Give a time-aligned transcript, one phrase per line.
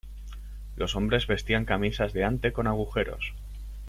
[0.77, 3.35] Los hombres vestían camisas de ante con agujeros.